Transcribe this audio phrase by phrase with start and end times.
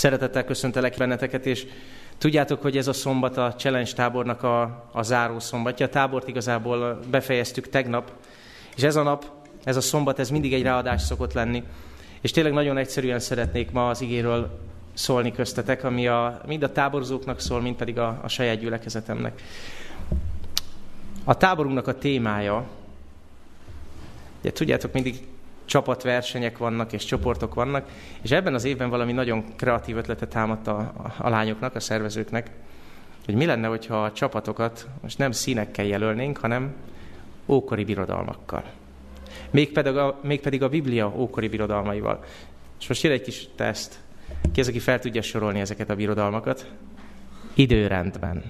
[0.00, 1.66] Szeretettel köszöntelek benneteket, és
[2.18, 5.86] tudjátok, hogy ez a szombat a Challenge tábornak a, a záró szombatja.
[5.86, 8.12] A tábort igazából befejeztük tegnap,
[8.76, 9.24] és ez a nap,
[9.64, 11.62] ez a szombat, ez mindig egy ráadás szokott lenni.
[12.20, 14.58] És tényleg nagyon egyszerűen szeretnék ma az igéről
[14.92, 19.42] szólni köztetek, ami a, mind a táborzóknak szól, mind pedig a, a saját gyülekezetemnek.
[21.24, 22.68] A táborunknak a témája,
[24.40, 25.26] ugye tudjátok, mindig
[25.70, 27.88] csapatversenyek vannak, és csoportok vannak,
[28.22, 32.50] és ebben az évben valami nagyon kreatív ötletet támadt a, a, lányoknak, a szervezőknek,
[33.24, 36.74] hogy mi lenne, hogyha a csapatokat most nem színekkel jelölnénk, hanem
[37.46, 38.64] ókori birodalmakkal.
[39.50, 42.24] Mégpedig a, mégpedig a Biblia ókori birodalmaival.
[42.80, 43.98] És most jön egy kis teszt.
[44.52, 46.70] Ki az, aki fel tudja sorolni ezeket a birodalmakat?
[47.54, 48.42] Időrendben.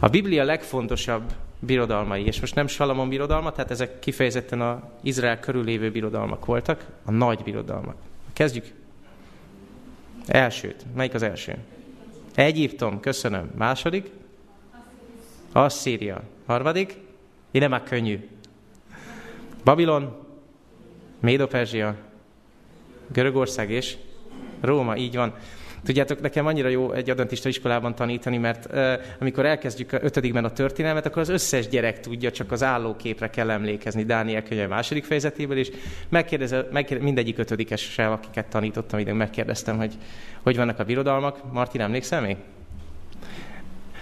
[0.00, 5.90] A Biblia legfontosabb birodalmai, és most nem Salamon birodalma, tehát ezek kifejezetten az Izrael körülévő
[5.90, 7.96] birodalmak voltak, a nagy birodalmak.
[8.32, 8.64] Kezdjük.
[10.26, 10.84] Elsőt.
[10.94, 11.56] Melyik az első?
[12.34, 13.50] Egyiptom, köszönöm.
[13.56, 14.10] Második?
[15.52, 16.22] Asszíria.
[16.46, 16.96] Harmadik?
[17.50, 18.28] Ide már könnyű.
[19.64, 20.16] Babilon,
[21.20, 21.96] Médo-Perzsia,
[23.12, 23.96] Görögország és
[24.60, 25.34] Róma, így van.
[25.84, 31.06] Tudjátok, nekem annyira jó egy adventista iskolában tanítani, mert uh, amikor elkezdjük ötödikben a történelmet,
[31.06, 35.70] akkor az összes gyerek tudja, csak az állóképre kell emlékezni Dániel könyve második fejezetéből, és
[36.08, 39.94] megkérdeze, megkérdeze, mindegyik ötödikessel, akiket tanítottam, ide megkérdeztem, hogy
[40.42, 41.52] hogy vannak a birodalmak.
[41.52, 42.36] Martin, emlékszel még?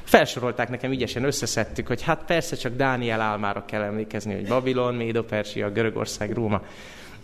[0.02, 5.70] Felsorolták nekem ügyesen, összeszedtük, hogy hát persze csak Dániel álmára kell emlékezni, hogy Babilon, Médo-Persia,
[5.70, 6.62] Görögország, Róma.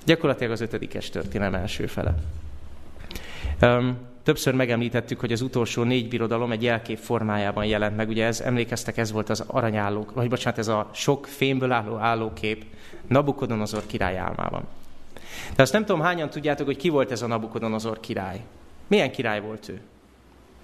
[0.04, 2.14] Gyakorlatilag az ötödikes történelem első fele.
[3.62, 8.08] Um, Többször megemlítettük, hogy az utolsó négy birodalom egy jelkép formájában jelent meg.
[8.08, 12.64] Ugye ez, emlékeztek, ez volt az aranyálló, vagy bocsánat, ez a sok fémből álló állókép
[13.06, 14.62] Nabukodonozor király álmában.
[15.56, 18.40] De azt nem tudom, hányan tudjátok, hogy ki volt ez a Nabukodonozor király.
[18.86, 19.80] Milyen király volt ő?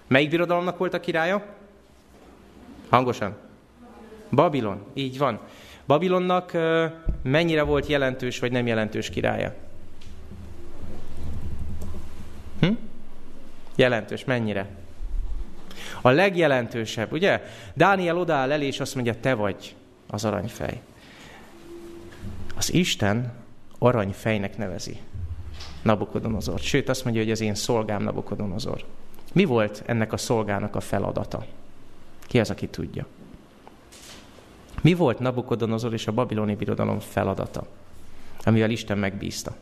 [0.07, 1.45] Melyik birodalomnak volt a királya?
[2.89, 3.37] Hangosan.
[4.31, 5.39] Babilon, így van.
[5.87, 6.53] Babilonnak
[7.23, 9.55] mennyire volt jelentős vagy nem jelentős királya?
[13.81, 14.69] Jelentős, mennyire?
[16.01, 17.43] A legjelentősebb, ugye?
[17.75, 19.77] Dániel odáll elé, és azt mondja, te vagy
[20.07, 20.81] az aranyfej.
[22.57, 23.33] Az Isten
[23.79, 24.99] aranyfejnek nevezi
[25.83, 26.59] Nabukodonozor.
[26.59, 28.85] Sőt, azt mondja, hogy az én szolgám Nabukodonozor.
[29.33, 31.47] Mi volt ennek a szolgának a feladata?
[32.21, 33.07] Ki az, aki tudja?
[34.83, 37.67] Mi volt Nabukodonozor és a babiloni birodalom feladata,
[38.45, 39.57] amivel Isten megbízta?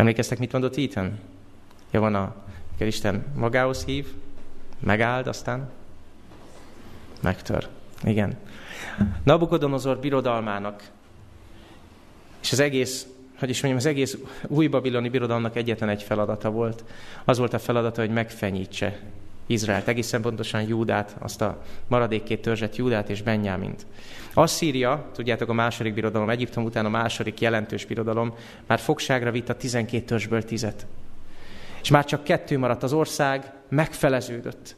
[0.00, 1.18] Emlékeztek, mit mondott Ethan?
[1.90, 2.34] Ja, van a,
[2.78, 4.06] kell Isten magához hív,
[4.78, 5.70] megáld, aztán
[7.20, 7.68] megtör.
[8.02, 8.36] Igen.
[9.22, 10.90] Nabukodonozor birodalmának,
[12.42, 13.06] és az egész,
[13.38, 14.16] hogy is mondjam, az egész
[14.46, 16.84] új babiloni birodalomnak egyetlen egy feladata volt.
[17.24, 19.00] Az volt a feladata, hogy megfenyítse
[19.50, 23.86] Izraelt, egészen pontosan Júdát, azt a maradék két törzset, Júdát és Benyámint.
[24.34, 28.34] Asszíria, tudjátok, a második birodalom, Egyiptom után a második jelentős birodalom,
[28.66, 30.86] már fogságra vitt a 12 törzsből tizet.
[31.82, 34.76] És már csak kettő maradt, az ország megfeleződött.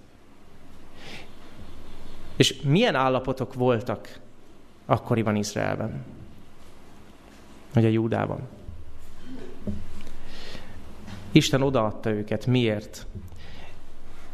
[2.37, 4.19] És milyen állapotok voltak
[4.87, 6.05] akkoriban Izraelben?
[7.75, 8.41] Vagy a Júdában?
[11.33, 12.47] Isten odaadta őket.
[12.47, 13.07] Miért?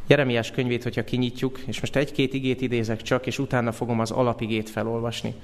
[0.08, 4.70] Jeremiás könyvét, hogyha kinyitjuk, és most egy-két igét idézek csak, és utána fogom az alapigét
[4.70, 5.34] felolvasni.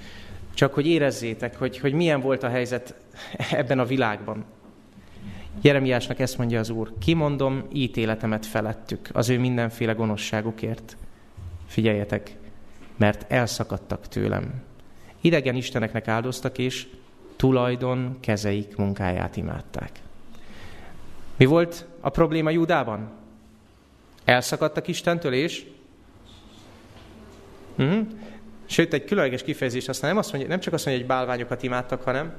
[0.55, 2.95] Csak hogy érezzétek, hogy, hogy milyen volt a helyzet
[3.51, 4.45] ebben a világban.
[5.61, 10.97] Jeremiásnak ezt mondja az Úr, kimondom ítéletemet felettük az ő mindenféle gonoszságukért.
[11.67, 12.37] Figyeljetek,
[12.97, 14.63] mert elszakadtak tőlem.
[15.21, 16.87] Idegen isteneknek áldoztak, és
[17.37, 19.91] tulajdon kezeik munkáját imádták.
[21.37, 23.23] Mi volt a probléma Júdában?
[24.25, 25.67] Elszakadtak Istentől, és?
[27.79, 28.07] Uh-huh.
[28.67, 32.03] Sőt, egy különleges kifejezés, aztán nem, azt mondja, nem csak azt mondja, hogy bálványokat imádtak,
[32.03, 32.33] hanem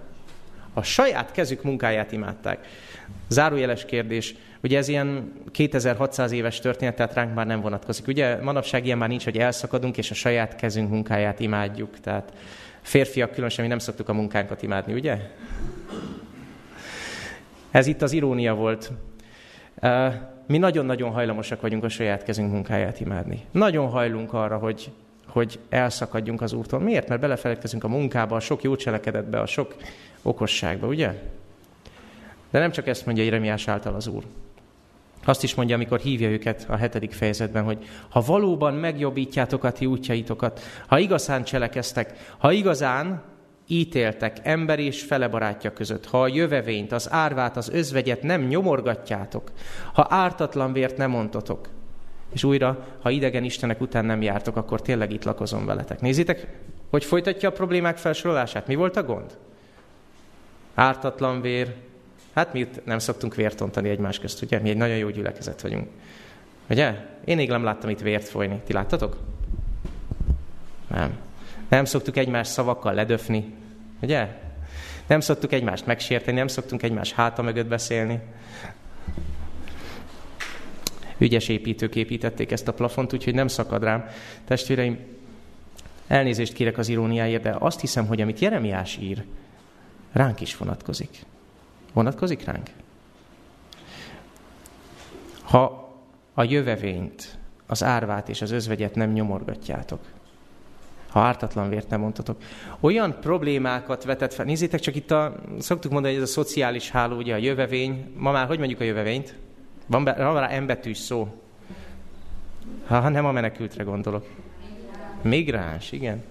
[0.74, 2.68] a saját kezük munkáját imádták.
[3.28, 8.08] Zárójeles kérdés, ugye ez ilyen 2600 éves történet, tehát ránk már nem vonatkozik.
[8.08, 12.00] Ugye manapság ilyen már nincs, hogy elszakadunk, és a saját kezünk munkáját imádjuk.
[12.00, 12.34] Tehát
[12.82, 15.18] férfiak különösen mi nem szoktuk a munkánkat imádni, ugye?
[17.72, 18.92] Ez itt az irónia volt
[20.48, 23.46] mi nagyon-nagyon hajlamosak vagyunk a saját kezünk munkáját imádni.
[23.52, 24.92] Nagyon hajlunk arra, hogy,
[25.28, 26.80] hogy elszakadjunk az úrtól.
[26.80, 27.08] Miért?
[27.08, 29.76] Mert belefeledkezünk a munkába, a sok jó cselekedetbe, a sok
[30.22, 31.14] okosságba, ugye?
[32.50, 34.24] De nem csak ezt mondja Jeremiás által az úr.
[35.26, 39.86] Azt is mondja, amikor hívja őket a hetedik fejezetben, hogy ha valóban megjobbítjátok a ti
[39.86, 43.22] útjaitokat, ha igazán cselekeztek, ha igazán
[43.68, 49.52] ítéltek ember és fele barátja között, ha a jövevényt, az árvát, az özvegyet nem nyomorgatjátok,
[49.94, 51.70] ha ártatlan vért nem mondtotok,
[52.34, 56.02] és újra, ha idegen istenek után nem jártok, akkor tényleg itt lakozom veletek.
[56.02, 56.48] Nézzétek,
[56.90, 58.68] hogy folytatja a problémák felsorolását.
[58.68, 59.38] Mi volt a gond?
[60.74, 61.76] Ártatlan vér.
[62.34, 64.60] Hát mi nem szoktunk vért ontani egymás közt, ugye?
[64.60, 65.88] Mi egy nagyon jó gyülekezet vagyunk.
[66.70, 66.94] Ugye?
[67.26, 68.62] Én még nem láttam itt vért folyni.
[68.66, 69.18] Ti láttatok?
[70.88, 71.18] Nem.
[71.68, 73.54] Nem szoktuk egymás szavakkal ledöfni.
[74.02, 74.28] Ugye?
[75.08, 78.20] Nem szoktuk egymást megsérteni, nem szoktunk egymás háta mögött beszélni.
[81.18, 84.06] Ügyes építők építették ezt a plafont, úgyhogy nem szakad rám.
[84.46, 85.00] Testvéreim,
[86.08, 89.24] elnézést kérek az iróniáért, de azt hiszem, hogy amit Jeremiás ír,
[90.12, 91.26] ránk is vonatkozik.
[91.94, 92.70] Vonatkozik ránk?
[95.42, 95.94] Ha
[96.34, 97.38] a jövevényt,
[97.68, 100.00] az árvát és az özvegyet nem nyomorgatjátok,
[101.16, 102.38] ha ártatlan vért nem mondhatok.
[102.80, 104.46] Olyan problémákat vetett fel.
[104.46, 108.12] Nézzétek csak itt a, szoktuk mondani, hogy ez a szociális háló, ugye a jövevény.
[108.18, 109.36] Ma már hogy mondjuk a jövevényt?
[109.88, 111.42] Van, be, van rá embetűs szó.
[112.88, 114.26] Ha nem a menekültre gondolok.
[115.22, 116.24] Migráns, igen.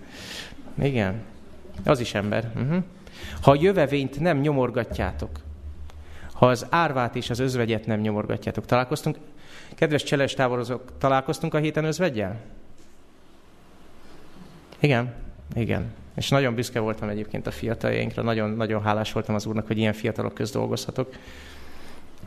[0.83, 1.23] Igen.
[1.85, 2.51] Az is ember.
[2.57, 2.83] Uh-huh.
[3.43, 5.31] Ha a jövevényt nem nyomorgatjátok,
[6.33, 8.67] ha az árvát és az özvegyet nem nyomorgatjátok.
[8.67, 9.17] Találkoztunk,
[9.75, 12.41] kedves cseles táborozók, találkoztunk a héten özvegyel?
[14.85, 15.13] Igen,
[15.55, 15.93] igen.
[16.17, 19.93] És nagyon büszke voltam egyébként a fiataljainkra, nagyon, nagyon hálás voltam az Úrnak, hogy ilyen
[19.93, 21.15] fiatalok közt dolgozhatok.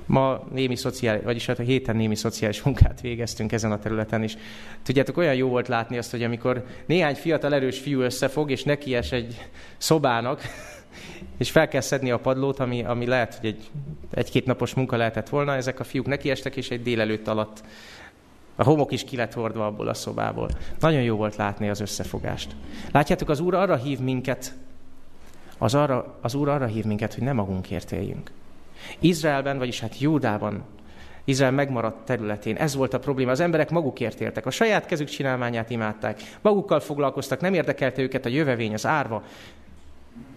[0.06, 4.38] Ma némi szociális, vagyis hát a héten némi szociális munkát végeztünk ezen a területen is.
[4.84, 9.12] Tudjátok, olyan jó volt látni azt, hogy amikor néhány fiatal erős fiú összefog, és nekies
[9.12, 10.42] egy szobának,
[11.40, 13.70] és fel kell szedni a padlót, ami, ami lehet, hogy egy,
[14.12, 17.64] egy-két napos munka lehetett volna, ezek a fiúk nekiestek, és egy délelőtt alatt
[18.60, 20.50] a homok is ki lett hordva abból a szobából.
[20.80, 22.56] Nagyon jó volt látni az összefogást.
[22.92, 24.54] Látjátok, az Úr arra hív minket,
[25.58, 28.32] az, arra, az Úr arra hív minket, hogy nem magunkért éljünk.
[29.00, 30.64] Izraelben, vagyis hát Júdában,
[31.24, 32.56] Izrael megmaradt területén.
[32.56, 33.32] Ez volt a probléma.
[33.32, 34.46] Az emberek magukért éltek.
[34.46, 36.22] A saját kezük csinálmányát imádták.
[36.42, 39.24] Magukkal foglalkoztak, nem érdekelte őket a jövevény, az árva.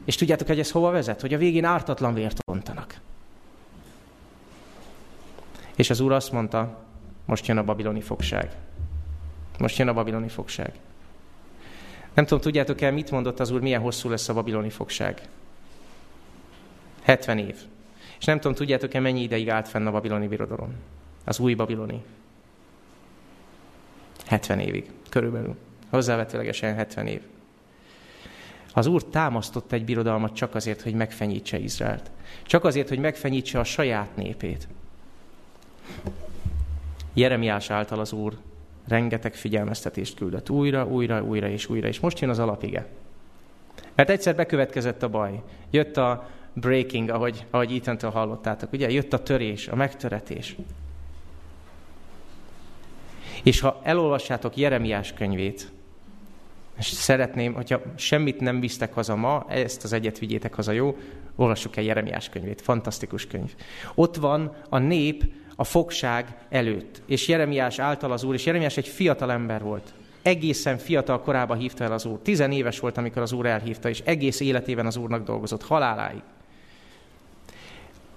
[0.04, 1.20] És tudjátok, hogy ez hova vezet?
[1.20, 2.94] Hogy a végén ártatlan vért ontanak.
[5.76, 6.78] És az Úr azt mondta,
[7.30, 8.50] most jön a babiloni fogság.
[9.58, 10.72] Most jön a babiloni fogság.
[12.14, 15.28] Nem tudom, tudjátok el, mit mondott az Úr, milyen hosszú lesz a babiloni fogság?
[17.02, 17.56] 70 év.
[18.18, 20.74] És nem tudom, tudjátok-e, mennyi ideig állt fenn a babiloni birodalom?
[21.24, 22.02] Az új babiloni.
[24.26, 25.56] 70 évig, körülbelül.
[25.90, 27.22] Hozzávetőlegesen 70 év.
[28.72, 32.10] Az Úr támasztott egy birodalmat csak azért, hogy megfenyítse Izraelt.
[32.42, 34.68] Csak azért, hogy megfenyítse a saját népét.
[37.20, 38.38] Jeremiás által az Úr
[38.88, 42.86] rengeteg figyelmeztetést küldött újra, újra, újra és újra, és most jön az alapige.
[43.94, 45.42] Mert egyszer bekövetkezett a baj.
[45.70, 48.90] Jött a breaking, ahogy, ahogy Ethan-től hallottátok, ugye?
[48.90, 50.56] Jött a törés, a megtöretés.
[53.42, 55.70] És ha elolvassátok Jeremiás könyvét,
[56.78, 60.96] és szeretném, hogyha semmit nem visztek haza ma, ezt az egyet vigyétek haza, jó?
[61.36, 63.54] Olvassuk el Jeremiás könyvét, fantasztikus könyv.
[63.94, 65.24] Ott van a nép
[65.60, 67.02] a fogság előtt.
[67.06, 69.92] És Jeremiás által az Úr, és Jeremiás egy fiatal ember volt.
[70.22, 72.18] Egészen fiatal korában hívta el az Úr.
[72.22, 76.20] Tizenéves volt, amikor az Úr elhívta, és egész életében az Úrnak dolgozott, haláláig.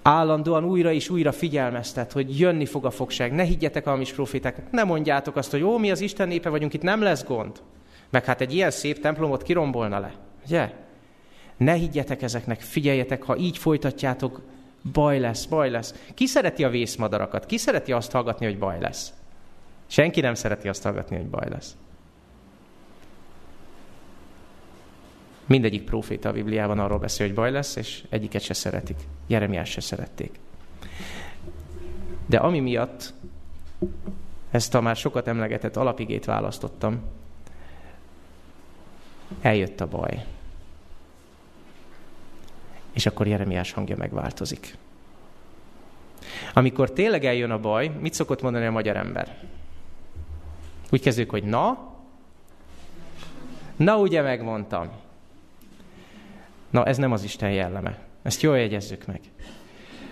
[0.02, 3.34] Állandóan újra és újra figyelmeztet, hogy jönni fog a fogság.
[3.34, 6.74] Ne higgyetek a hamis proféták, ne mondjátok azt, hogy jó, mi az Isten népe vagyunk,
[6.74, 7.62] itt nem lesz gond.
[8.10, 10.14] Meg hát egy ilyen szép templomot kirombolna le.
[10.46, 10.72] Ugye?
[11.58, 14.42] Ne higgyetek ezeknek, figyeljetek, ha így folytatjátok,
[14.92, 15.94] Baj lesz, baj lesz.
[16.14, 17.46] Ki szereti a vészmadarakat?
[17.46, 19.14] Ki szereti azt hallgatni, hogy baj lesz?
[19.88, 21.76] Senki nem szereti azt hallgatni, hogy baj lesz.
[25.46, 28.98] Mindegyik próféta a Bibliában arról beszél, hogy baj lesz, és egyiket se szeretik.
[29.28, 30.40] Jeremiás se szerették.
[32.26, 33.14] De ami miatt
[34.52, 37.02] ezt a már sokat emlegetett alapigét választottam,
[39.42, 40.26] eljött a baj.
[43.04, 44.78] És akkor Jeremiás hangja megváltozik.
[46.54, 49.38] Amikor tényleg eljön a baj, mit szokott mondani a magyar ember?
[50.92, 51.94] Úgy kezdődik, hogy na,
[53.76, 54.90] na ugye megmondtam.
[56.70, 58.00] Na ez nem az Isten jelleme.
[58.22, 59.20] Ezt jól jegyezzük meg.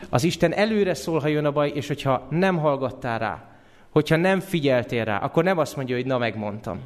[0.09, 4.39] Az Isten előre szól, ha jön a baj, és hogyha nem hallgattál rá, hogyha nem
[4.39, 6.79] figyeltél rá, akkor nem azt mondja, hogy na megmondtam.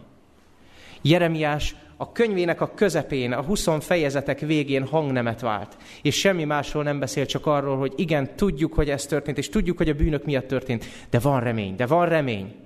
[1.02, 5.78] Jeremiás a könyvének a közepén, a 20 fejezetek végén hangnemet vált.
[6.02, 9.78] És semmi másról nem beszél, csak arról, hogy igen, tudjuk, hogy ez történt, és tudjuk,
[9.78, 12.65] hogy a bűnök miatt történt, de van remény, de van remény.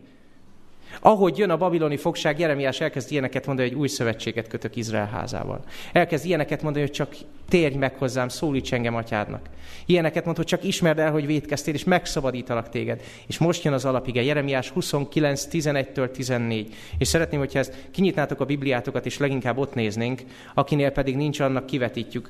[1.00, 5.64] Ahogy jön a babiloni fogság, Jeremiás elkezd ilyeneket mondani, hogy új szövetséget kötök Izrael házával.
[5.94, 7.16] Elkezd ilyeneket mondani, hogy csak
[7.50, 9.50] térj meg hozzám, szólíts engem atyádnak.
[9.86, 13.02] Ilyeneket mond, hogy csak ismerd el, hogy védkeztél, és megszabadítalak téged.
[13.28, 16.76] És most jön az alapige, Jeremiás 29, 11-től 14.
[16.98, 20.22] És szeretném, hogyha ezt kinyitnátok a Bibliátokat, és leginkább ott néznénk,
[20.54, 22.30] akinél pedig nincs, annak kivetítjük.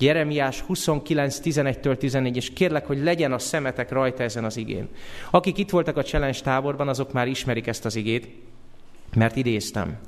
[0.00, 4.88] Jeremiás 29, 11-től 14, és kérlek, hogy legyen a szemetek rajta ezen az igén.
[5.30, 8.28] Akik itt voltak a challenge táborban, azok már ismerik ezt az igét,
[9.14, 9.98] mert idéztem.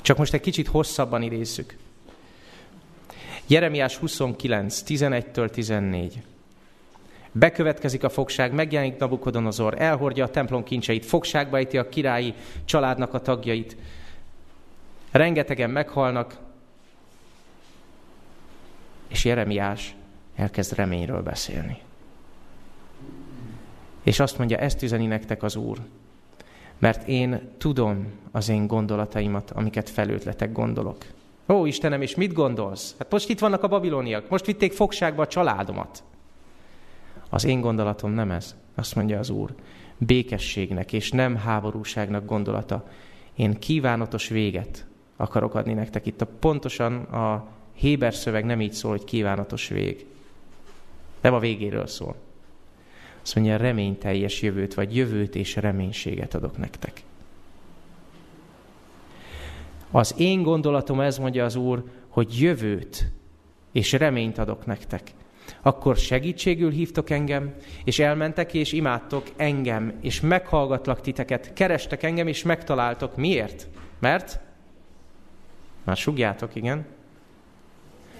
[0.00, 1.76] Csak most egy kicsit hosszabban idézzük.
[3.46, 6.22] Jeremiás 29, 11-től 14.
[7.32, 13.20] Bekövetkezik a fogság, megjelenik Nabukodonozor, elhordja a templom kincseit, fogságba ejti a királyi családnak a
[13.20, 13.76] tagjait.
[15.10, 16.36] Rengetegen meghalnak,
[19.08, 19.94] és Jeremiás
[20.36, 21.78] elkezd reményről beszélni.
[24.02, 25.78] És azt mondja, ezt üzeni nektek az Úr,
[26.78, 31.04] mert én tudom az én gondolataimat, amiket felőtletek gondolok.
[31.48, 32.94] Ó, Istenem, és mit gondolsz?
[32.98, 36.02] Hát most itt vannak a babiloniak, most vitték fogságba a családomat.
[37.30, 39.54] Az én gondolatom nem ez, azt mondja az Úr.
[39.98, 42.88] Békességnek és nem háborúságnak gondolata.
[43.34, 44.86] Én kívánatos véget
[45.16, 46.06] akarok adni nektek.
[46.06, 50.06] Itt a pontosan a Héber szöveg nem így szól, hogy kívánatos vég.
[51.20, 52.16] Nem a végéről szól.
[53.22, 57.02] Azt mondja, reményteljes jövőt, vagy jövőt és reménységet adok nektek.
[59.90, 63.10] Az én gondolatom ez mondja az Úr, hogy jövőt
[63.72, 65.10] és reményt adok nektek.
[65.62, 67.54] Akkor segítségül hívtok engem,
[67.84, 73.16] és elmentek és imádtok engem, és meghallgatlak titeket, kerestek engem, és megtaláltok.
[73.16, 73.68] Miért?
[73.98, 74.40] Mert?
[75.84, 76.95] Már sugjátok, igen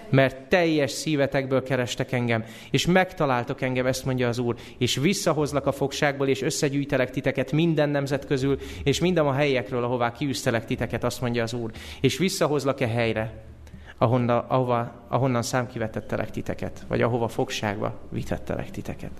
[0.09, 5.71] mert teljes szívetekből kerestek engem, és megtaláltok engem, ezt mondja az Úr, és visszahozlak a
[5.71, 11.21] fogságból, és összegyűjtelek titeket minden nemzet közül, és minden a helyekről, ahová kiűztelek titeket, azt
[11.21, 11.71] mondja az Úr,
[12.01, 13.43] és visszahozlak-e helyre,
[13.97, 19.11] ahonnan, ahova, ahonnan számkivetettelek titeket, vagy ahova fogságba vitettelek titeket.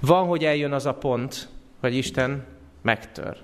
[0.00, 1.48] Van, hogy eljön az a pont,
[1.80, 2.44] hogy Isten
[2.82, 3.36] megtör.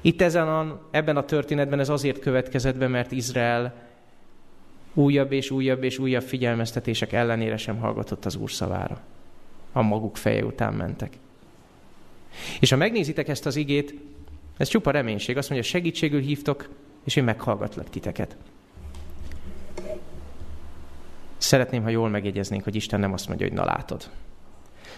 [0.00, 3.74] Itt ezen a, ebben a történetben ez azért következett be, mert Izrael
[4.94, 9.00] újabb és újabb és újabb figyelmeztetések ellenére sem hallgatott az Úr szavára.
[9.72, 11.12] A maguk feje után mentek.
[12.60, 13.94] És ha megnézitek ezt az igét,
[14.56, 15.36] ez csupa reménység.
[15.36, 16.68] Azt mondja, segítségül hívtok,
[17.04, 18.36] és én meghallgatlak titeket.
[21.36, 24.10] Szeretném, ha jól megjegyeznénk, hogy Isten nem azt mondja, hogy na látod.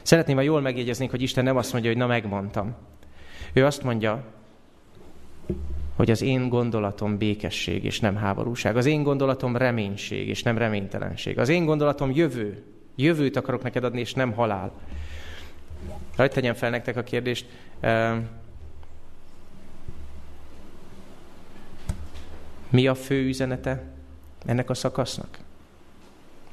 [0.02, 2.74] Szeretném, ha jól megjegyeznénk, hogy Isten nem azt mondja, hogy na megmondtam.
[3.52, 4.24] Ő azt mondja,
[5.96, 8.76] hogy az én gondolatom békesség és nem háborúság.
[8.76, 11.38] Az én gondolatom reménység és nem reménytelenség.
[11.38, 12.62] Az én gondolatom jövő.
[12.96, 14.72] Jövőt akarok neked adni, és nem halál.
[16.16, 17.46] Hogy tegyem fel nektek a kérdést.
[22.68, 23.82] Mi a fő üzenete
[24.46, 25.38] ennek a szakasznak?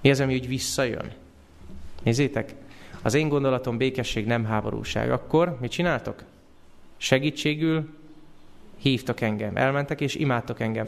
[0.01, 1.11] Mi az, ami úgy visszajön?
[2.03, 2.55] Nézzétek,
[3.01, 5.11] az én gondolatom békesség, nem háborúság.
[5.11, 6.23] Akkor mit csináltok?
[6.97, 7.98] Segítségül
[8.81, 10.87] hívtak engem, elmentek és imádtak engem.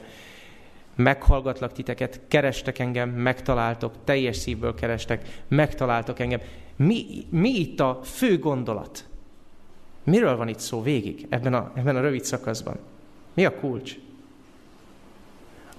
[0.95, 6.39] Meghallgatlak titeket, kerestek engem, megtaláltok, teljes szívből kerestek, megtaláltok engem.
[6.75, 9.05] Mi, mi itt a fő gondolat?
[10.03, 12.79] Miről van itt szó végig ebben a, ebben a rövid szakaszban?
[13.33, 13.95] Mi a kulcs?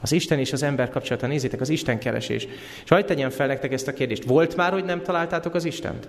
[0.00, 2.46] Az Isten és az ember kapcsolata, nézzétek, az Isten keresés.
[2.84, 4.24] És hagyd tegyen fel nektek ezt a kérdést.
[4.24, 6.08] Volt már, hogy nem találtátok az Istent?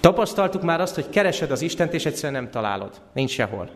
[0.00, 3.00] Tapasztaltuk már azt, hogy keresed az Istent, és egyszerűen nem találod.
[3.12, 3.70] Nincs sehol.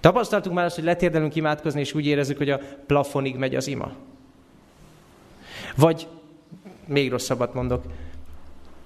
[0.00, 3.92] Tapasztaltuk már azt, hogy letérdelünk imádkozni, és úgy érezzük, hogy a plafonig megy az ima.
[5.76, 6.08] Vagy,
[6.86, 7.84] még rosszabbat mondok,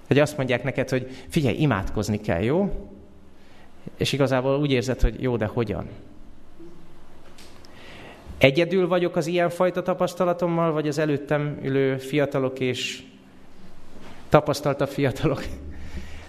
[0.06, 2.88] hogy azt mondják neked, hogy figyelj, imádkozni kell, jó?
[3.96, 5.88] És igazából úgy érzed, hogy jó, de hogyan?
[8.38, 13.02] Egyedül vagyok az ilyenfajta tapasztalatommal, vagy az előttem ülő fiatalok és
[14.28, 15.44] tapasztaltabb fiatalok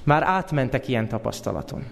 [0.04, 1.84] már átmentek ilyen tapasztalaton.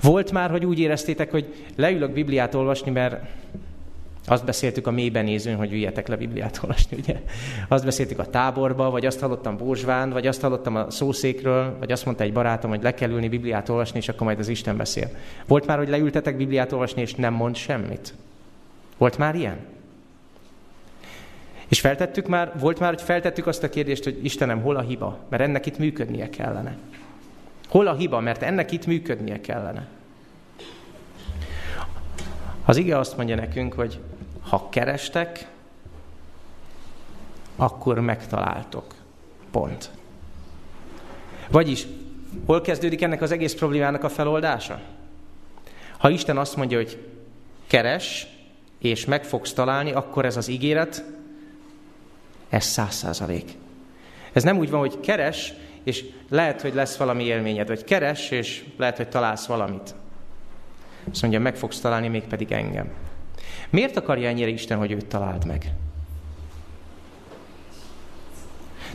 [0.00, 3.16] Volt már, hogy úgy éreztétek, hogy leülök Bibliát olvasni, mert
[4.26, 7.20] azt beszéltük a mélyben nézőn, hogy üljetek le Bibliát olvasni, ugye?
[7.68, 12.04] Azt beszéltük a táborba, vagy azt hallottam Bózsván, vagy azt hallottam a szószékről, vagy azt
[12.04, 15.10] mondta egy barátom, hogy le kell ülni Bibliát olvasni, és akkor majd az Isten beszél.
[15.46, 18.14] Volt már, hogy leültetek Bibliát olvasni, és nem mond semmit?
[18.98, 19.56] Volt már ilyen?
[21.68, 25.18] És feltettük már, volt már, hogy feltettük azt a kérdést, hogy Istenem, hol a hiba?
[25.28, 26.76] Mert ennek itt működnie kellene.
[27.68, 28.20] Hol a hiba?
[28.20, 29.88] Mert ennek itt működnie kellene.
[32.64, 34.00] Az ige azt mondja nekünk, hogy
[34.48, 35.48] ha kerestek,
[37.56, 38.94] akkor megtaláltok.
[39.50, 39.90] Pont.
[41.50, 41.86] Vagyis,
[42.46, 44.80] hol kezdődik ennek az egész problémának a feloldása?
[45.98, 47.08] Ha Isten azt mondja, hogy
[47.66, 48.26] keres,
[48.78, 51.04] és meg fogsz találni, akkor ez az ígéret,
[52.48, 53.52] ez száz százalék.
[54.32, 55.52] Ez nem úgy van, hogy keres,
[55.84, 59.94] és lehet, hogy lesz valami élményed, vagy keres, és lehet, hogy találsz valamit.
[61.10, 62.88] Azt mondja, meg fogsz találni, mégpedig engem.
[63.70, 65.72] Miért akarja ennyire Isten, hogy őt találd meg?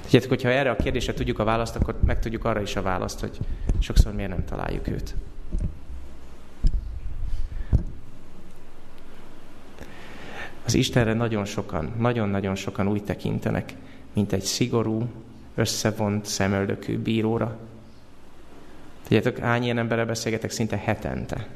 [0.02, 3.20] Tudjátok, hogyha erre a kérdésre tudjuk a választ, akkor meg tudjuk arra is a választ,
[3.20, 3.38] hogy
[3.80, 5.16] sokszor miért nem találjuk őt.
[10.66, 13.74] Az Istenre nagyon sokan, nagyon-nagyon sokan úgy tekintenek,
[14.14, 15.08] mint egy szigorú,
[15.56, 17.58] összevont, szemöldökű bíróra.
[19.08, 21.48] Tudjátok, hány ilyen emberrel beszélgetek szinte hetente.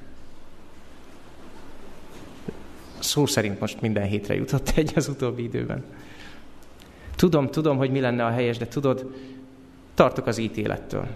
[3.00, 5.84] Szó szerint most minden hétre jutott egy az utóbbi időben.
[7.16, 9.16] Tudom, tudom, hogy mi lenne a helyes, de tudod,
[9.94, 11.08] tartok az ítélettől.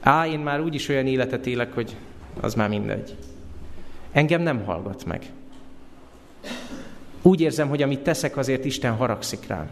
[0.00, 1.96] Á, én már úgyis olyan életet élek, hogy
[2.40, 3.16] az már mindegy.
[4.12, 5.32] Engem nem hallgat meg.
[7.22, 9.70] Úgy érzem, hogy amit teszek, azért Isten haragszik rám.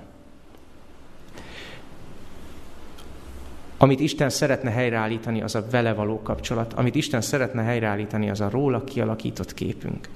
[3.83, 6.73] Amit Isten szeretne helyreállítani, az a vele való kapcsolat.
[6.73, 10.09] Amit Isten szeretne helyreállítani, az a róla kialakított képünk.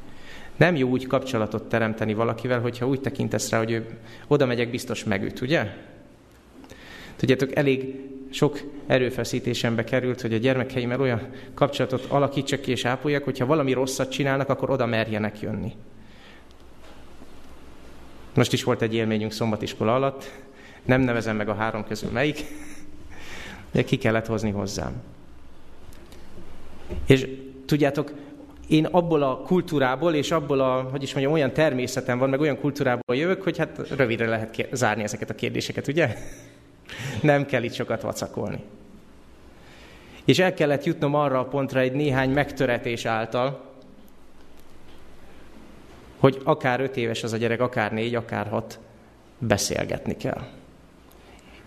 [0.57, 5.05] Nem jó úgy kapcsolatot teremteni valakivel, hogyha úgy tekintesz rá, hogy ő oda megyek, biztos
[5.05, 5.67] megüt, ugye?
[7.17, 13.47] Tudjátok, elég sok erőfeszítésembe került, hogy a gyermekeimmel olyan kapcsolatot alakítsak ki és ápoljak, hogyha
[13.47, 15.73] valami rosszat csinálnak, akkor oda merjenek jönni.
[18.35, 20.31] Most is volt egy élményünk szombatiskola alatt,
[20.83, 22.45] nem nevezem meg a három közül melyik,
[23.75, 25.03] de ki kellett hozni hozzám.
[27.07, 27.29] És
[27.67, 28.13] tudjátok,
[28.69, 32.59] én abból a kultúrából, és abból a, hogy is mondjam, olyan természetem van, meg olyan
[32.59, 36.17] kultúrából jövök, hogy hát rövidre lehet zárni ezeket a kérdéseket, ugye?
[37.23, 38.61] Nem kell itt sokat vacakolni.
[40.25, 43.73] És el kellett jutnom arra a pontra egy néhány megtöretés által,
[46.19, 48.79] hogy akár öt éves az a gyerek, akár négy, akár hat,
[49.39, 50.43] beszélgetni kell.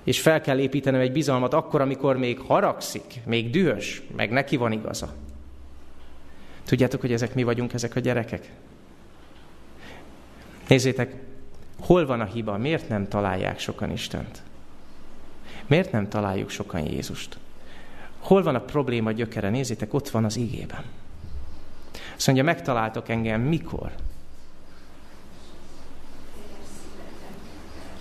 [0.08, 4.72] És fel kell építenem egy bizalmat akkor, amikor még haragszik, még dühös, meg neki van
[4.72, 5.14] igaza.
[6.66, 8.52] Tudjátok, hogy ezek mi vagyunk, ezek a gyerekek?
[10.68, 11.16] Nézzétek,
[11.80, 12.58] hol van a hiba?
[12.58, 14.42] Miért nem találják sokan Istent?
[15.66, 17.38] Miért nem találjuk sokan Jézust?
[18.20, 19.50] Hol van a probléma gyökere?
[19.50, 20.84] Nézzétek, ott van az igében.
[22.16, 23.92] Azt mondja, megtaláltok engem mikor?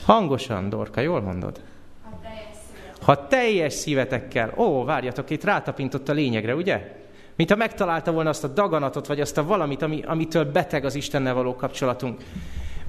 [0.05, 1.61] Hangosan, Dorka, jól mondod?
[3.07, 4.53] Ha teljes szívetekkel.
[4.57, 6.95] Ó, várjatok, itt rátapintott a lényegre, ugye?
[7.37, 10.95] Mint ha megtalálta volna azt a daganatot, vagy azt a valamit, ami, amitől beteg az
[10.95, 12.21] Istennel való kapcsolatunk.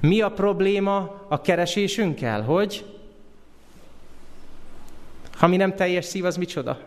[0.00, 2.42] Mi a probléma a keresésünkkel?
[2.42, 2.84] Hogy?
[5.32, 6.80] Ha mi nem teljes szív, az micsoda?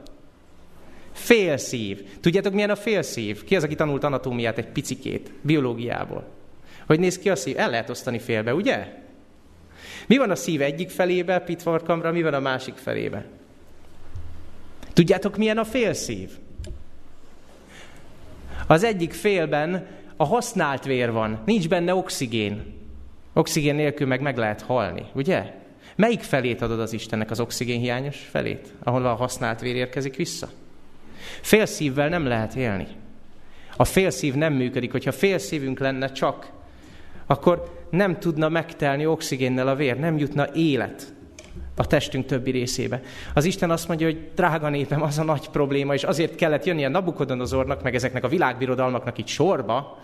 [1.11, 2.19] Félszív.
[2.19, 3.43] Tudjátok, milyen a félszív?
[3.43, 6.23] Ki az, aki tanult anatómiát egy picikét, biológiából?
[6.87, 7.59] Hogy néz ki a szív?
[7.59, 8.87] El lehet osztani félbe, ugye?
[10.07, 13.25] Mi van a szív egyik felébe, pitvarkamra, mi van a másik felébe?
[14.93, 16.29] Tudjátok, milyen a félszív?
[18.67, 22.79] Az egyik félben a használt vér van, nincs benne oxigén.
[23.33, 25.53] Oxigén nélkül meg meg lehet halni, ugye?
[25.95, 30.49] Melyik felét adod az Istennek, az oxigénhiányos felét, ahol a használt vér érkezik vissza?
[31.41, 32.87] Félszívvel nem lehet élni.
[33.75, 36.51] A félszív nem működik, hogyha félszívünk lenne csak,
[37.31, 41.13] akkor nem tudna megtelni oxigénnel a vér, nem jutna élet
[41.75, 43.01] a testünk többi részébe.
[43.33, 46.85] Az Isten azt mondja, hogy drága népem, az a nagy probléma, és azért kellett jönni
[46.85, 49.99] a Nabukodonozornak, meg ezeknek a világbirodalmaknak itt sorba,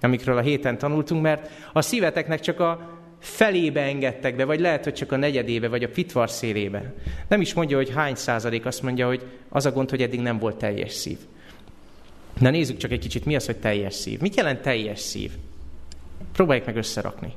[0.00, 4.94] amikről a héten tanultunk, mert a szíveteknek csak a felébe engedtek be, vagy lehet, hogy
[4.94, 6.94] csak a negyedébe, vagy a pitvar szélébe.
[7.28, 10.38] Nem is mondja, hogy hány százalék, azt mondja, hogy az a gond, hogy eddig nem
[10.38, 11.18] volt teljes szív.
[12.38, 14.20] Na nézzük csak egy kicsit, mi az, hogy teljes szív.
[14.20, 15.30] Mit jelent teljes szív?
[16.36, 17.34] Próbáljuk meg összerakni.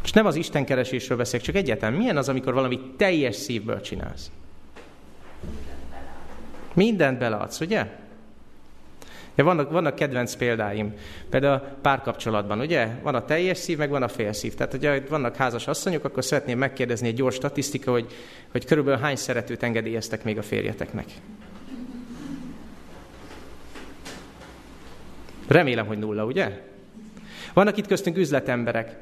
[0.00, 4.30] Most nem az Isten keresésről beszélek, csak egyáltalán milyen az, amikor valami teljes szívből csinálsz?
[6.72, 7.86] Mindent beleadsz, ugye?
[9.34, 10.94] Ja, vannak, vannak kedvenc példáim.
[11.28, 12.88] Például a párkapcsolatban, ugye?
[13.02, 14.54] Van a teljes szív, meg van a félszív.
[14.54, 18.06] Tehát, hogyha vannak házas asszonyok, akkor szeretném megkérdezni egy gyors statisztika, hogy,
[18.50, 21.06] hogy körülbelül hány szeretőt engedélyeztek még a férjeteknek.
[25.48, 26.68] Remélem, hogy nulla, ugye?
[27.52, 28.96] Vannak itt köztünk üzletemberek.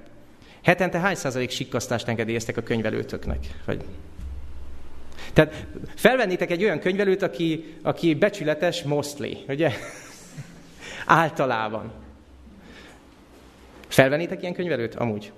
[0.62, 3.46] Hetente hány százalék sikkasztást engedélyeztek a könyvelőtöknek?
[3.64, 3.84] Vagy...
[5.32, 9.72] Tehát felvennétek egy olyan könyvelőt, aki, aki becsületes mostly, ugye?
[11.06, 11.92] Általában.
[13.88, 14.94] Felvennétek ilyen könyvelőt?
[14.94, 15.32] Amúgy.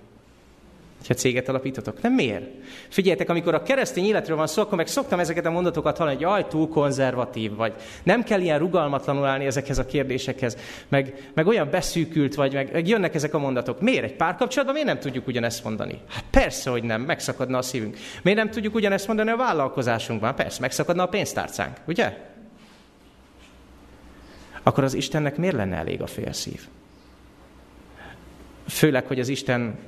[1.09, 2.03] Ha céget alapítotok.
[2.03, 2.45] Nem miért?
[2.89, 6.25] Figyeljetek, amikor a keresztény életről van szó, akkor meg szoktam ezeket a mondatokat hallani, hogy
[6.25, 7.73] jaj, túl konzervatív vagy.
[8.03, 10.57] Nem kell ilyen rugalmatlanul állni ezekhez a kérdésekhez,
[10.89, 13.81] meg, meg olyan beszűkült vagy, meg, meg jönnek ezek a mondatok.
[13.81, 14.05] Miért?
[14.05, 16.01] Egy párkapcsolatban miért nem tudjuk ugyanezt mondani?
[16.09, 17.97] Hát persze, hogy nem, megszakadna a szívünk.
[18.23, 20.35] Miért nem tudjuk ugyanezt mondani a vállalkozásunkban?
[20.35, 22.17] Persze, megszakadna a pénztárcánk, ugye?
[24.63, 26.61] Akkor az Istennek miért lenne elég a félszív?
[28.69, 29.79] Főleg, hogy az Isten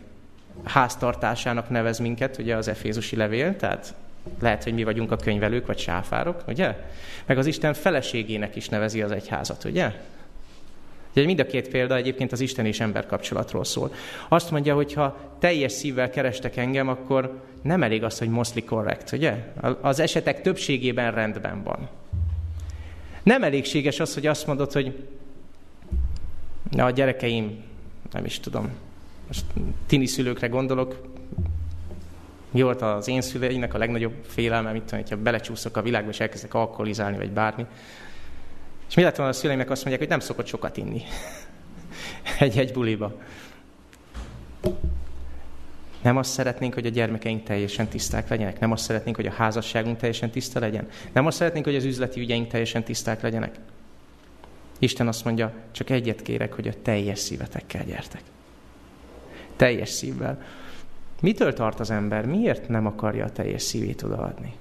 [0.64, 3.94] háztartásának nevez minket, ugye az Efézusi levél, tehát
[4.40, 6.76] lehet, hogy mi vagyunk a könyvelők, vagy sáfárok, ugye?
[7.26, 9.92] Meg az Isten feleségének is nevezi az egyházat, ugye?
[11.14, 13.92] Ugye mind a két példa egyébként az Isten és ember kapcsolatról szól.
[14.28, 19.12] Azt mondja, hogy ha teljes szívvel kerestek engem, akkor nem elég az, hogy mostly correct,
[19.12, 19.52] ugye?
[19.80, 21.88] Az esetek többségében rendben van.
[23.22, 25.06] Nem elégséges az, hogy azt mondod, hogy
[26.70, 27.62] na, a gyerekeim,
[28.12, 28.70] nem is tudom,
[29.32, 29.46] most
[29.86, 31.02] tini szülőkre gondolok,
[32.50, 36.20] mi volt az én szüleimnek a legnagyobb félelme, mit tudom, hogyha belecsúszok a világba, és
[36.20, 37.66] elkezdek alkoholizálni, vagy bármi.
[38.88, 41.02] És mi lett volna a szüleimnek azt mondják, hogy nem szokott sokat inni.
[42.38, 43.20] Egy-egy buliba.
[46.02, 48.60] Nem azt szeretnénk, hogy a gyermekeink teljesen tiszták legyenek.
[48.60, 50.88] Nem azt szeretnénk, hogy a házasságunk teljesen tiszta legyen.
[51.12, 53.58] Nem azt szeretnénk, hogy az üzleti ügyeink teljesen tiszták legyenek.
[54.78, 58.22] Isten azt mondja, csak egyet kérek, hogy a teljes szívetekkel gyertek
[59.56, 60.42] teljes szívvel.
[61.20, 62.26] Mitől tart az ember?
[62.26, 64.54] Miért nem akarja a teljes szívét odaadni?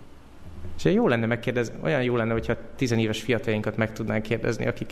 [0.77, 4.91] És jó lenne megkérdezni, olyan jó lenne, hogyha tizenéves fiataljainkat meg tudnánk kérdezni, akik,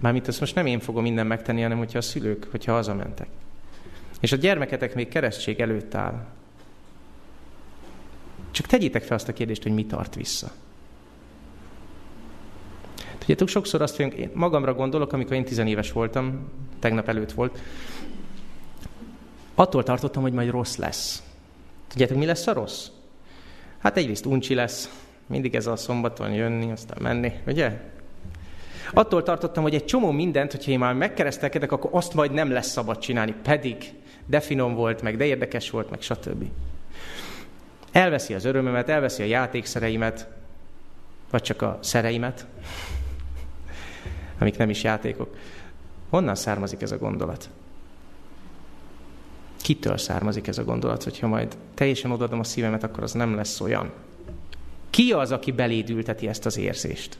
[0.00, 3.26] mármint azt most nem én fogom minden megtenni, hanem hogyha a szülők, hogyha hazamentek.
[4.20, 6.24] És a gyermeketek még keresztség előtt áll.
[8.50, 10.50] Csak tegyétek fel azt a kérdést, hogy mi tart vissza.
[13.18, 17.58] Tudjátok, sokszor azt fogjuk, én magamra gondolok, amikor én tizenéves voltam, tegnap előtt volt,
[19.62, 21.22] Attól tartottam, hogy majd rossz lesz.
[21.88, 22.86] Tudjátok, mi lesz a rossz?
[23.78, 24.90] Hát egyrészt uncsi lesz,
[25.26, 27.80] mindig ez a szombaton jönni, aztán menni, ugye?
[28.92, 32.70] Attól tartottam, hogy egy csomó mindent, hogyha én már megkeresztelkedek, akkor azt majd nem lesz
[32.70, 33.76] szabad csinálni, pedig
[34.26, 36.44] de finom volt, meg de érdekes volt, meg stb.
[37.92, 40.28] Elveszi az örömömet, elveszi a játékszereimet,
[41.30, 42.46] vagy csak a szereimet,
[44.38, 45.36] amik nem is játékok.
[46.10, 47.50] Honnan származik ez a gondolat?
[49.62, 53.60] Kitől származik ez a gondolat, hogyha majd teljesen odaadom a szívemet, akkor az nem lesz
[53.60, 53.90] olyan.
[54.90, 57.18] Ki az, aki belédülteti ezt az érzést?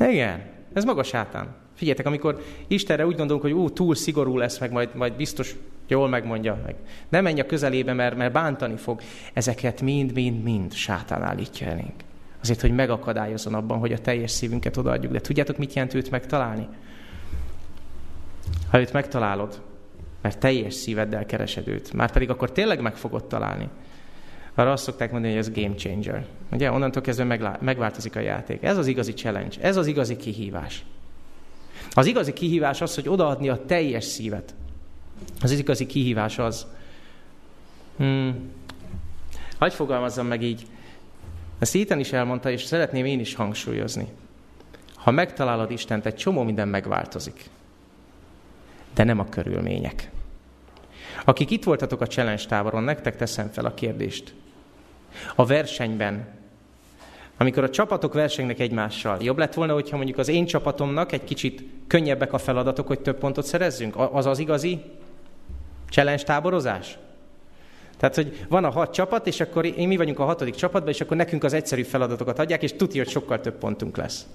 [0.00, 1.54] Igen, ez maga sátán.
[1.74, 5.54] Figyeljetek, amikor Istenre úgy gondolunk, hogy ú, túl szigorú lesz, meg majd, majd biztos
[5.88, 6.74] jól megmondja meg.
[7.08, 9.00] Ne menj a közelébe, mert, mert bántani fog.
[9.32, 11.94] Ezeket mind-mind-mind sátán állítja elénk.
[12.42, 15.12] Azért, hogy megakadályozzon abban, hogy a teljes szívünket odaadjuk.
[15.12, 16.68] De tudjátok, mit jelent őt megtalálni?
[18.74, 19.60] Ha őt megtalálod,
[20.22, 23.68] mert teljes szíveddel keresed őt, már pedig akkor tényleg meg fogod találni.
[24.54, 26.26] Arra azt szokták mondani, hogy ez game changer.
[26.52, 28.62] Ugye, onnantól kezdve megváltozik a játék.
[28.62, 30.84] Ez az igazi challenge, ez az igazi kihívás.
[31.90, 34.54] Az igazi kihívás az, hogy odaadni a teljes szívet.
[35.42, 36.66] Az igazi kihívás az,
[37.96, 38.50] hmm,
[39.58, 40.66] hagyj fogalmazzam meg így,
[41.58, 44.08] ezt Iten is elmondta, és szeretném én is hangsúlyozni.
[44.94, 47.52] Ha megtalálod Istent, egy csomó minden megváltozik
[48.94, 50.10] de nem a körülmények.
[51.24, 54.34] Akik itt voltatok a challenge táboron, nektek teszem fel a kérdést.
[55.34, 56.28] A versenyben,
[57.36, 61.64] amikor a csapatok versenynek egymással, jobb lett volna, hogyha mondjuk az én csapatomnak egy kicsit
[61.86, 63.94] könnyebbek a feladatok, hogy több pontot szerezzünk?
[64.12, 64.80] Az az igazi
[65.88, 66.98] challenge táborozás?
[67.96, 71.00] Tehát, hogy van a hat csapat, és akkor én mi vagyunk a hatodik csapatban, és
[71.00, 74.26] akkor nekünk az egyszerű feladatokat adják, és tudja, hogy sokkal több pontunk lesz.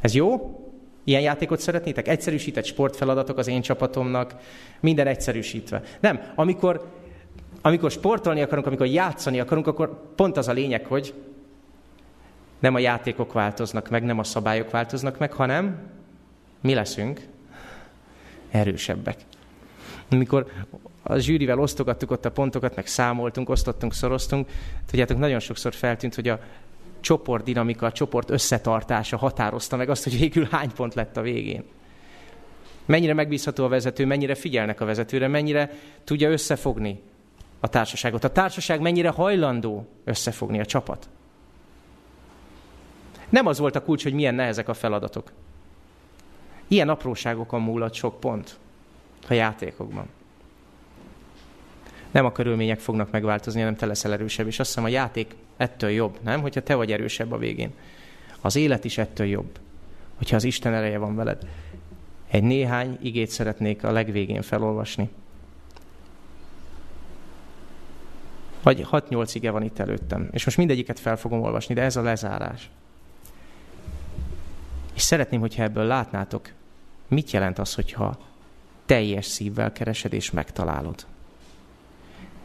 [0.00, 0.58] Ez jó?
[1.04, 2.08] Ilyen játékot szeretnétek?
[2.08, 4.34] Egyszerűsített sportfeladatok az én csapatomnak,
[4.80, 5.82] minden egyszerűsítve.
[6.00, 6.90] Nem, amikor,
[7.62, 11.14] amikor sportolni akarunk, amikor játszani akarunk, akkor pont az a lényeg, hogy
[12.58, 15.90] nem a játékok változnak meg, nem a szabályok változnak meg, hanem
[16.60, 17.20] mi leszünk
[18.50, 19.16] erősebbek.
[20.10, 20.46] Amikor
[21.02, 24.48] a zsűrivel osztogattuk ott a pontokat, meg számoltunk, osztottunk, szoroztunk,
[24.86, 26.40] tudjátok, nagyon sokszor feltűnt, hogy a
[27.00, 31.64] csoportdinamika, a csoport összetartása határozta meg azt, hogy végül hány pont lett a végén.
[32.86, 35.70] Mennyire megbízható a vezető, mennyire figyelnek a vezetőre, mennyire
[36.04, 37.02] tudja összefogni
[37.60, 38.24] a társaságot.
[38.24, 41.08] A társaság mennyire hajlandó összefogni a csapat.
[43.28, 45.32] Nem az volt a kulcs, hogy milyen nehezek a feladatok.
[46.68, 48.58] Ilyen apróságokon múlott sok pont
[49.28, 50.06] a játékokban.
[52.10, 54.46] Nem a körülmények fognak megváltozni, hanem te leszel erősebb.
[54.46, 56.40] És azt hiszem a játék ettől jobb, nem?
[56.40, 57.72] Hogyha te vagy erősebb a végén.
[58.40, 59.58] Az élet is ettől jobb,
[60.16, 61.46] hogyha az Isten ereje van veled.
[62.30, 65.10] Egy néhány igét szeretnék a legvégén felolvasni.
[68.62, 70.28] Vagy 6-8 ige van itt előttem.
[70.32, 72.70] És most mindegyiket fel fogom olvasni, de ez a lezárás.
[74.94, 76.52] És szeretném, hogyha ebből látnátok,
[77.08, 78.18] mit jelent az, hogyha
[78.86, 81.06] teljes szívvel keresed és megtalálod.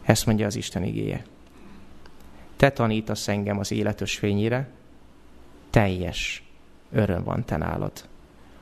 [0.06, 1.26] Ezt mondja az Isten igéje.
[2.56, 4.70] Te tanítasz engem az életös fényére,
[5.70, 6.44] teljes
[6.92, 7.92] öröm van te nálad.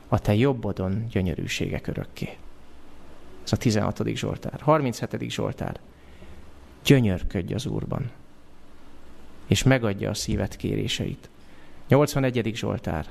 [0.08, 2.38] A te jobbodon gyönyörűségek örökké.
[3.44, 4.08] Ez a 16.
[4.08, 4.60] Zsoltár.
[4.62, 5.30] 37.
[5.30, 5.80] Zsoltár.
[6.84, 8.12] Gyönyörködj az Úrban,
[9.48, 11.30] és megadja a szívet kéréseit.
[11.88, 12.52] 81.
[12.56, 13.08] Zsoltár.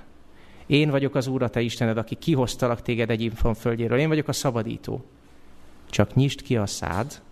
[0.66, 3.99] Én vagyok az Úr, a te Istened, aki kihoztalak téged Egyiptom földjéről.
[3.99, 5.05] Én vagyok a szabadító.
[5.90, 7.23] Csak nyisd ki a szád,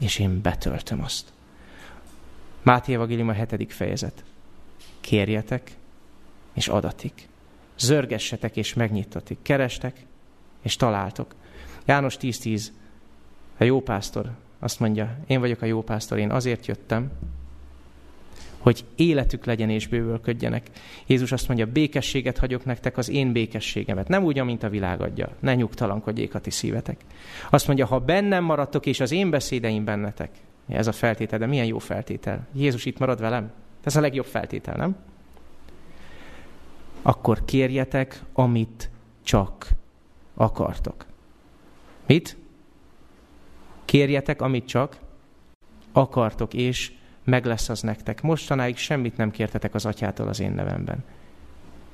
[0.00, 1.32] és én betöltöm azt.
[2.62, 4.24] Máté Evangélium a hetedik fejezet.
[5.00, 5.76] Kérjetek,
[6.52, 7.28] és adatik.
[7.78, 9.38] Zörgessetek, és megnyitatik.
[9.42, 10.06] Kerestek,
[10.62, 11.34] és találtok.
[11.84, 12.66] János 10.10,
[13.58, 17.10] a jó pásztor azt mondja, én vagyok a jó pásztor, én azért jöttem,
[18.60, 20.70] hogy életük legyen és bővölködjenek.
[21.06, 24.08] Jézus azt mondja, békességet hagyok nektek, az én békességemet.
[24.08, 25.28] Nem úgy, amint a világ adja.
[25.38, 27.00] Ne nyugtalankodjék a ti szívetek.
[27.50, 30.30] Azt mondja, ha bennem maradtok, és az én beszédeim bennetek.
[30.68, 32.46] Ez a feltétel, de milyen jó feltétel.
[32.54, 33.52] Jézus itt marad velem?
[33.84, 34.96] Ez a legjobb feltétel, nem?
[37.02, 38.90] Akkor kérjetek, amit
[39.22, 39.68] csak
[40.34, 41.06] akartok.
[42.06, 42.36] Mit?
[43.84, 44.96] Kérjetek, amit csak
[45.92, 46.92] akartok, és
[47.30, 48.22] meg lesz az nektek.
[48.22, 51.04] Mostanáig semmit nem kértetek az atyától az én nevemben.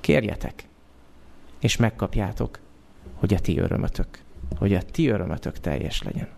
[0.00, 0.64] Kérjetek,
[1.58, 2.58] és megkapjátok,
[3.14, 4.06] hogy a ti örömötök,
[4.58, 6.28] hogy a ti örömötök teljes legyen.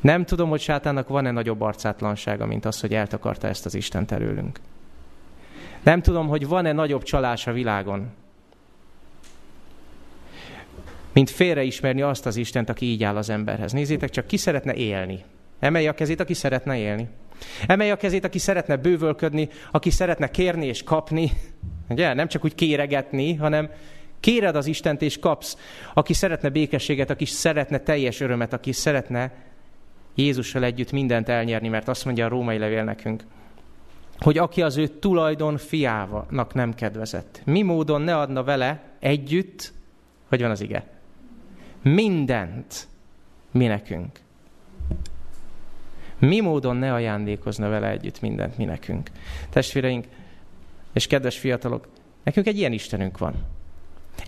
[0.00, 4.60] Nem tudom, hogy sátának van-e nagyobb arcátlansága, mint az, hogy eltakarta ezt az Isten előlünk.
[5.82, 8.10] Nem tudom, hogy van-e nagyobb csalás a világon,
[11.12, 13.72] mint félreismerni azt az Istent, aki így áll az emberhez.
[13.72, 15.24] Nézzétek csak, ki szeretne élni?
[15.58, 17.08] Emelje a kezét, aki szeretne élni.
[17.66, 21.30] Emelje a kezét, aki szeretne bővölködni, aki szeretne kérni és kapni.
[21.88, 22.14] Ugye?
[22.14, 23.70] Nem csak úgy kéregetni, hanem
[24.20, 25.56] kéred az Istent és kapsz.
[25.94, 29.32] Aki szeretne békességet, aki szeretne teljes örömet, aki szeretne
[30.14, 33.24] Jézussal együtt mindent elnyerni, mert azt mondja a római levél nekünk,
[34.18, 39.72] hogy aki az ő tulajdon fiának nem kedvezett, mi módon ne adna vele együtt,
[40.28, 40.86] hogy van az ige?
[41.82, 42.88] Mindent
[43.50, 44.20] mi nekünk.
[46.18, 49.10] Mi módon ne ajándékozna vele együtt mindent mi nekünk.
[49.50, 50.04] Testvéreink
[50.92, 51.88] és kedves fiatalok,
[52.24, 53.34] nekünk egy ilyen Istenünk van.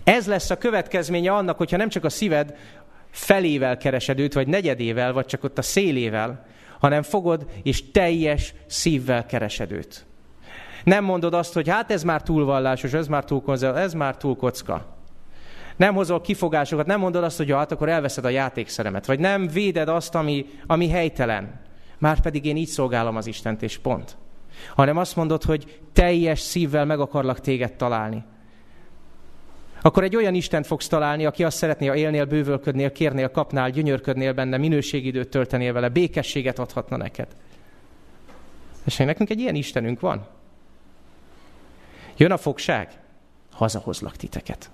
[0.03, 2.55] Ez lesz a következménye annak, hogyha nem csak a szíved
[3.09, 6.45] felével keresed őt, vagy negyedével, vagy csak ott a szélével,
[6.79, 10.05] hanem fogod és teljes szívvel keresed őt.
[10.83, 14.17] Nem mondod azt, hogy hát ez már túl vallásos, ez már túl konzerv, ez már
[14.17, 14.97] túl kocka.
[15.75, 19.89] Nem hozol kifogásokat, nem mondod azt, hogy hát akkor elveszed a játékszeremet, vagy nem véded
[19.89, 21.67] azt, ami, ami helytelen.
[21.99, 24.17] Már pedig én így szolgálom az Istent, és pont.
[24.75, 28.23] Hanem azt mondod, hogy teljes szívvel meg akarlak téged találni.
[29.81, 34.33] Akkor egy olyan Istent fogsz találni, aki azt szeretné, ha élnél, bővölködnél, kérnél, kapnál, gyönyörködnél
[34.33, 37.27] benne, minőségidőt töltenél vele, békességet adhatna neked.
[38.85, 40.27] És nekünk egy ilyen Istenünk van.
[42.17, 42.99] Jön a fogság,
[43.51, 44.69] hazahozlak titeket.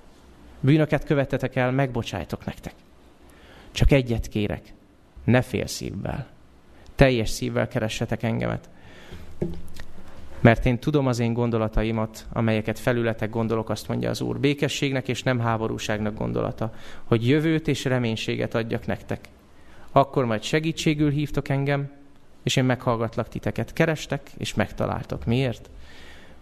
[0.59, 2.73] Bűnöket követtetek el, megbocsájtok nektek.
[3.71, 4.73] Csak egyet kérek,
[5.23, 6.35] ne fél szívvel.
[6.95, 8.69] Teljes szívvel keressetek engemet.
[10.39, 14.39] Mert én tudom az én gondolataimat, amelyeket felületek gondolok, azt mondja az Úr.
[14.39, 19.29] Békességnek és nem háborúságnak gondolata, hogy jövőt és reménységet adjak nektek.
[19.91, 21.91] Akkor majd segítségül hívtok engem,
[22.43, 23.73] és én meghallgatlak titeket.
[23.73, 25.25] Kerestek, és megtaláltok.
[25.25, 25.69] Miért?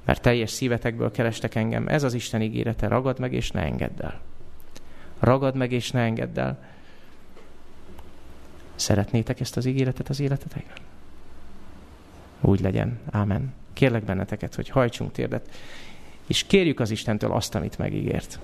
[0.06, 1.88] Mert teljes szívetekből kerestek engem.
[1.88, 2.88] Ez az Isten ígérete.
[2.88, 4.22] Ragad meg, és ne engedd el.
[5.20, 6.63] Ragad meg, és ne engedd el.
[8.76, 10.78] Szeretnétek ezt az ígéretet az életetekben?
[12.42, 13.00] Úgy legyen.
[13.12, 13.54] Ámen.
[13.74, 15.50] Kérlek benneteket, hogy hajtsunk térdet,
[16.28, 18.40] és kérjük az Istentől azt, amit megígért.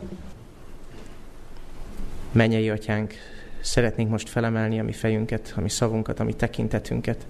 [2.32, 3.14] Mennyei atyánk,
[3.62, 7.26] szeretnénk most felemelni a mi fejünket, a mi szavunkat, a mi tekintetünket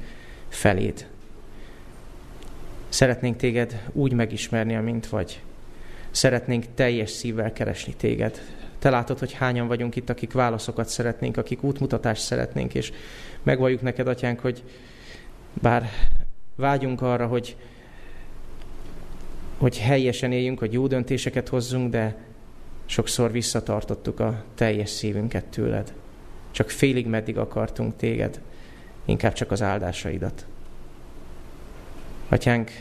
[0.47, 1.07] feléd.
[2.89, 5.41] Szeretnénk téged úgy megismerni, amint vagy.
[6.11, 8.41] Szeretnénk teljes szívvel keresni téged.
[8.79, 12.91] Te látod, hogy hányan vagyunk itt, akik válaszokat szeretnénk, akik útmutatást szeretnénk, és
[13.43, 14.63] megvalljuk neked, atyánk, hogy
[15.53, 15.89] bár
[16.55, 17.55] vágyunk arra, hogy
[19.57, 22.17] hogy helyesen éljünk, hogy jó döntéseket hozzunk, de
[22.85, 25.93] sokszor visszatartottuk a teljes szívünket tőled.
[26.51, 28.41] Csak félig meddig akartunk téged,
[29.05, 30.45] inkább csak az áldásaidat.
[32.29, 32.71] Atyánk,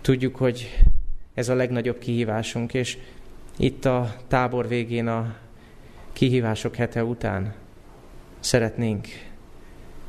[0.00, 0.84] tudjuk, hogy
[1.34, 2.98] ez a legnagyobb kihívásunk, és
[3.56, 5.36] itt a tábor végén a
[6.12, 7.54] kihívások hete után
[8.40, 9.06] szeretnénk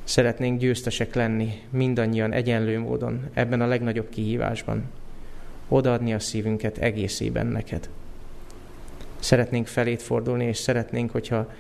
[0.08, 4.84] Szeretnénk győztesek lenni mindannyian egyenlő módon ebben a legnagyobb kihívásban.
[5.68, 7.90] Odaadni a szívünket egészében neked.
[9.20, 11.52] Szeretnénk felét fordulni, és szeretnénk, hogyha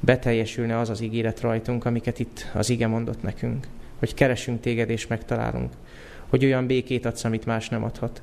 [0.00, 3.66] beteljesülne az az ígéret rajtunk, amiket itt az ige mondott nekünk.
[3.98, 5.72] Hogy keresünk téged és megtalálunk.
[6.28, 8.22] Hogy olyan békét adsz, amit más nem adhat.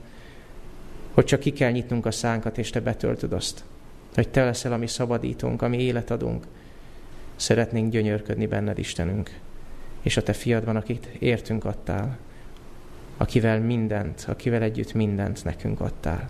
[1.16, 3.64] Hogy csak ki kell nyitnunk a szánkat, és te betöltöd azt.
[4.14, 6.46] Hogy te leszel a mi szabadítónk, ami élet adunk.
[7.36, 9.40] Szeretnénk gyönyörködni benned, Istenünk.
[10.02, 12.18] És a te fiad van, akit értünk adtál.
[13.18, 16.30] Akivel mindent, akivel együtt mindent nekünk adtál.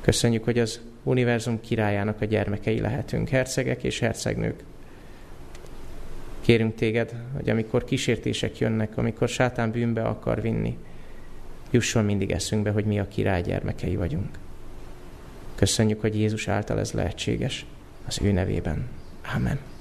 [0.00, 4.64] Köszönjük, hogy az univerzum királyának a gyermekei lehetünk, hercegek és hercegnők.
[6.40, 10.78] Kérünk téged, hogy amikor kísértések jönnek, amikor sátán bűnbe akar vinni,
[11.74, 14.38] jusson mindig eszünkbe, hogy mi a király gyermekei vagyunk.
[15.54, 17.66] Köszönjük, hogy Jézus által ez lehetséges,
[18.06, 18.88] az ő nevében.
[19.34, 19.73] Amen.